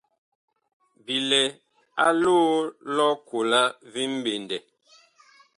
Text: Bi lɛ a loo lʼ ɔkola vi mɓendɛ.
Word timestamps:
Bi 1.05 1.15
lɛ 1.29 1.41
a 2.05 2.07
loo 2.21 2.45
lʼ 2.95 3.03
ɔkola 3.13 3.61
vi 3.91 4.01
mɓendɛ. 4.15 4.57